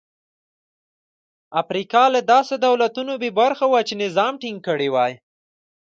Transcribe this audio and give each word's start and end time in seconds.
افریقا 1.61 2.03
له 2.15 2.21
داسې 2.31 2.55
دولتونو 2.67 3.13
بې 3.21 3.29
برخې 3.39 3.65
وه 3.71 3.81
چې 3.87 3.93
نظم 4.01 4.33
ټینګ 4.41 4.59
کړي 4.67 4.89
وای. 4.95 5.13